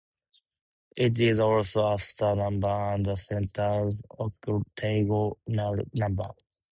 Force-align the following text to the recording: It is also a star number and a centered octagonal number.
It 0.97 1.19
is 1.19 1.39
also 1.39 1.91
a 1.93 1.99
star 1.99 2.35
number 2.35 2.67
and 2.69 3.05
a 3.05 3.15
centered 3.15 3.93
octagonal 4.19 5.37
number. 5.45 6.31